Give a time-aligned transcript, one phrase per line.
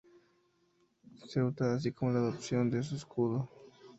[1.27, 3.47] Ceuta, así como la adopción de su escudo.